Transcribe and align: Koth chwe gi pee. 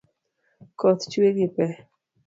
Koth 0.79 1.05
chwe 1.11 1.29
gi 1.35 1.47
pee. 1.55 1.75